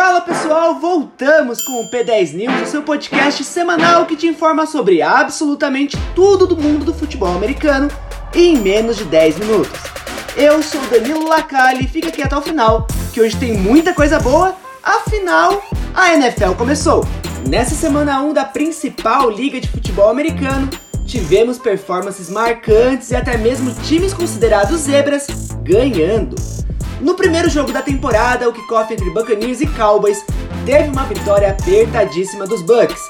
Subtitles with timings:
[0.00, 5.02] Fala pessoal, voltamos com o P10 News, o seu podcast semanal que te informa sobre
[5.02, 7.88] absolutamente tudo do mundo do futebol americano
[8.32, 9.72] em menos de 10 minutos.
[10.36, 14.20] Eu sou Danilo Lacalle e fica aqui até o final, que hoje tem muita coisa
[14.20, 14.54] boa,
[14.84, 17.04] afinal a NFL começou.
[17.48, 20.70] Nessa semana 1 da principal liga de futebol americano,
[21.06, 25.26] tivemos performances marcantes e até mesmo times considerados zebras
[25.64, 26.36] ganhando.
[27.00, 30.24] No primeiro jogo da temporada, o kickoff entre Buccaneers e Cowboys
[30.66, 33.00] teve uma vitória apertadíssima dos Bucks.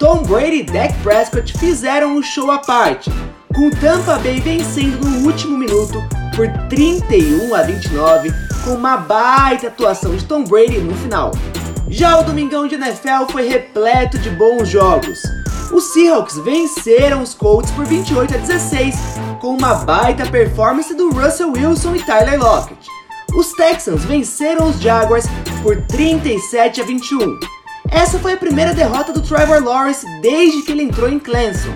[0.00, 3.10] Tom Brady e Dak Prescott fizeram um show à parte,
[3.54, 6.02] com Tampa Bay vencendo no último minuto
[6.34, 8.30] por 31 a 29,
[8.64, 11.30] com uma baita atuação de Tom Brady no final.
[11.88, 15.18] Já o domingão de NFL foi repleto de bons jogos.
[15.72, 18.96] Os Seahawks venceram os Colts por 28 a 16,
[19.40, 22.95] com uma baita performance do Russell Wilson e Tyler Lockett.
[23.34, 25.26] Os Texans venceram os Jaguars
[25.62, 27.38] por 37 a 21.
[27.90, 31.72] Essa foi a primeira derrota do Trevor Lawrence desde que ele entrou em Clemson.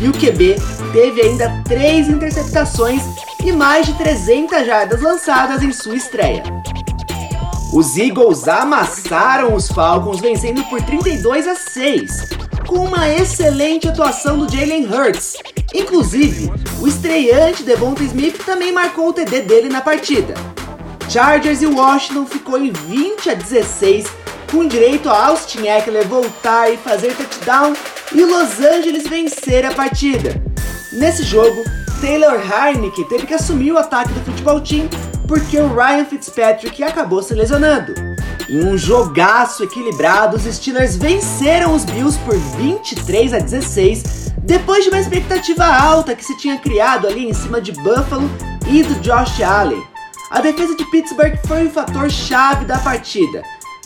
[0.00, 0.56] E o QB
[0.92, 3.02] teve ainda três interceptações
[3.44, 6.42] e mais de 300 jardas lançadas em sua estreia.
[7.72, 12.28] Os Eagles amassaram os Falcons vencendo por 32 a 6,
[12.66, 15.34] com uma excelente atuação do Jalen Hurts.
[15.74, 20.34] Inclusive, o estreante Devonta Smith também marcou o TD dele na partida.
[21.08, 24.06] Chargers e Washington ficou em 20 a 16,
[24.52, 27.72] com direito a Austin Eckler voltar e fazer touchdown
[28.12, 30.40] e Los Angeles vencer a partida.
[30.92, 31.64] Nesse jogo,
[32.02, 34.86] Taylor Heineke teve que assumir o ataque do futebol team
[35.26, 37.94] porque o Ryan Fitzpatrick acabou se lesionando.
[38.46, 44.90] Em um jogaço equilibrado, os Steelers venceram os Bills por 23 a 16, depois de
[44.90, 48.30] uma expectativa alta que se tinha criado ali em cima de Buffalo
[48.70, 49.82] e do Josh Allen.
[50.30, 53.42] A defesa de Pittsburgh foi o fator chave da partida.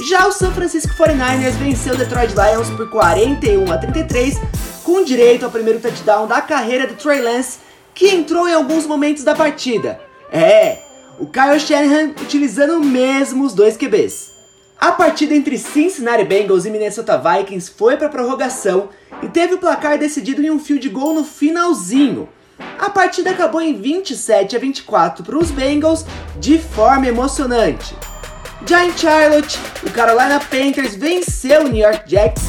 [0.09, 4.41] Já o San Francisco 49ers venceu o Detroit Lions por 41 a 33,
[4.83, 7.61] com direito ao primeiro touchdown da carreira do Trey Lance,
[7.95, 10.01] que entrou em alguns momentos da partida.
[10.33, 10.81] É,
[11.21, 14.33] o Kyle Shanahan utilizando mesmo os dois QBs.
[14.81, 18.89] A partida entre Cincinnati Bengals e Minnesota Vikings foi para prorrogação
[19.23, 22.29] e teve o placar decidido em um field goal no finalzinho.
[22.79, 26.05] A partida acabou em 27 a 24 para os Bengals
[26.39, 27.95] de forma emocionante.
[28.67, 32.43] Já em Charlotte, o Carolina Panthers venceu o New York Jets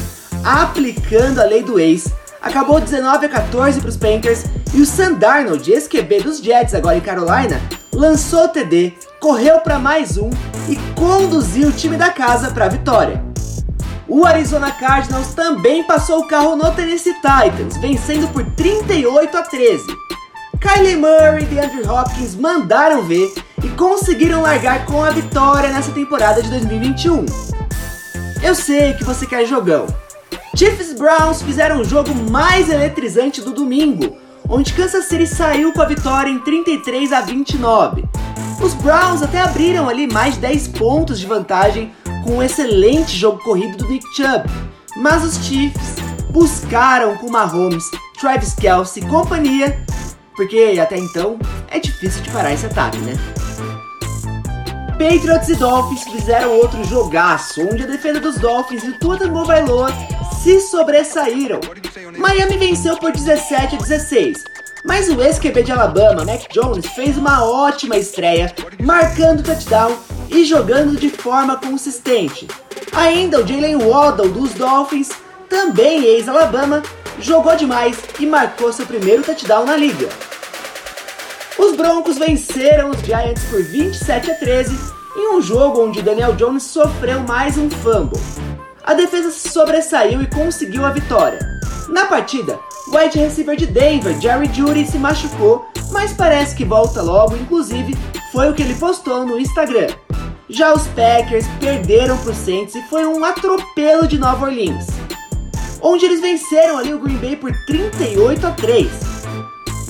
[0.44, 2.12] aplicando a lei do ex.
[2.40, 4.44] Acabou 19 a 14 para os Panthers
[4.74, 7.60] e o Sam Darnold, ex-QB dos Jets agora em Carolina,
[7.92, 10.30] lançou o TD, correu para mais um
[10.68, 13.24] e conduziu o time da casa para a vitória.
[14.06, 20.03] O Arizona Cardinals também passou o carro no Tennessee Titans, vencendo por 38 a 13.
[20.64, 26.42] Kylie Murray e Andrew Hopkins mandaram ver e conseguiram largar com a vitória nessa temporada
[26.42, 27.26] de 2021.
[28.42, 29.86] Eu sei que você quer jogão.
[30.56, 34.16] Chiefs Browns fizeram o jogo mais eletrizante do domingo,
[34.48, 38.04] onde Kansas City saiu com a vitória em 33 a 29.
[38.62, 41.92] Os Browns até abriram ali mais de 10 pontos de vantagem
[42.24, 44.48] com um excelente jogo corrido do Nick Chubb,
[44.96, 45.96] mas os Chiefs
[46.30, 47.84] buscaram com Mahomes,
[48.18, 49.78] Travis Kelce e companhia,
[50.36, 51.38] porque até então
[51.70, 53.14] é difícil de parar esse ataque, né?
[54.92, 59.88] Patriots e Dolphins fizeram outro jogaço, onde a defesa dos Dolphins e Tua Tagovailoa
[60.42, 61.60] se sobressaíram.
[62.16, 64.44] Miami venceu por 17 a 16,
[64.84, 69.96] mas o ex-QB de Alabama, Mac Jones, fez uma ótima estreia, marcando touchdown
[70.30, 72.46] e jogando de forma consistente.
[72.92, 75.10] Ainda o Jalen Waddle dos Dolphins,
[75.48, 76.82] também ex-Alabama,
[77.18, 80.08] jogou demais e marcou seu primeiro touchdown na liga.
[81.58, 84.76] Os Broncos venceram os Giants por 27 a 13
[85.16, 88.20] em um jogo onde Daniel Jones sofreu mais um fumble.
[88.84, 91.38] A defesa se sobressaiu e conseguiu a vitória.
[91.88, 92.58] Na partida,
[92.88, 97.96] o wide receiver de Denver, Jerry Judy, se machucou, mas parece que volta logo, inclusive
[98.32, 99.86] foi o que ele postou no Instagram.
[100.48, 104.86] Já os Packers perderam para o Saints e foi um atropelo de Nova Orleans,
[105.86, 108.90] onde eles venceram ali o Green Bay por 38 a 3.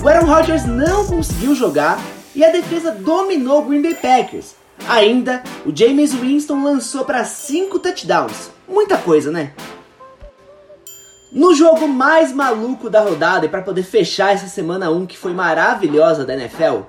[0.03, 1.97] O Aaron Rodgers não conseguiu jogar
[2.35, 4.55] e a defesa dominou o Green Bay Packers.
[4.89, 8.51] Ainda, o James Winston lançou para 5 touchdowns.
[8.67, 9.53] Muita coisa, né?
[11.31, 15.31] No jogo mais maluco da rodada e para poder fechar essa semana 1 que foi
[15.31, 16.81] maravilhosa da NFL,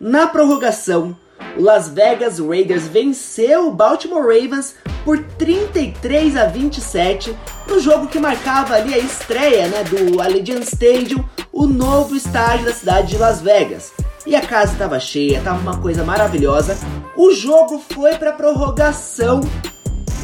[0.00, 1.14] na prorrogação,
[1.56, 4.74] o Las Vegas Raiders venceu o Baltimore Ravens
[5.04, 7.36] por 33 a 27
[7.68, 12.72] no jogo que marcava ali a estreia né, do Allegiant Stadium, o novo estádio da
[12.72, 13.92] cidade de Las Vegas.
[14.26, 16.78] E a casa estava cheia, estava uma coisa maravilhosa.
[17.14, 19.42] O jogo foi para prorrogação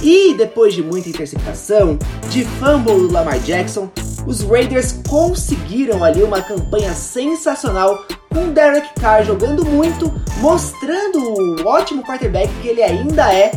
[0.02, 1.98] E depois de muita interceptação,
[2.30, 3.90] de fumble do Lamar Jackson,
[4.26, 12.02] os Raiders conseguiram ali uma campanha sensacional com Derek Carr jogando muito, mostrando o ótimo
[12.02, 13.52] quarterback que ele ainda é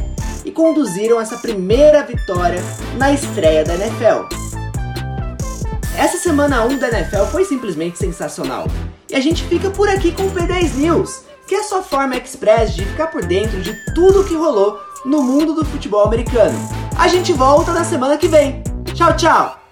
[0.53, 2.61] conduziram essa primeira vitória
[2.97, 4.27] na estreia da NFL.
[5.97, 8.67] Essa semana 1 da NFL foi simplesmente sensacional.
[9.09, 12.15] E a gente fica por aqui com o P10 News, que é a sua forma
[12.15, 16.57] express de ficar por dentro de tudo o que rolou no mundo do futebol americano.
[16.97, 18.63] A gente volta na semana que vem.
[18.93, 19.62] Tchau, tchau!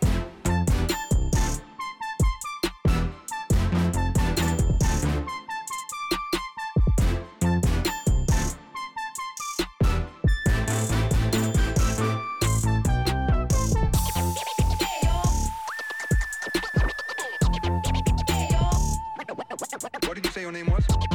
[19.81, 21.10] What did you say your name was?